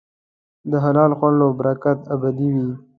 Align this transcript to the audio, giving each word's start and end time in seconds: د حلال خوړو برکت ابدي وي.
د 0.69 0.71
حلال 0.83 1.11
خوړو 1.17 1.47
برکت 1.59 1.99
ابدي 2.15 2.49
وي. 2.55 2.71